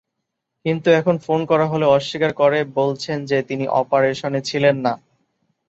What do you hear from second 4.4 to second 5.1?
ছিলেন না।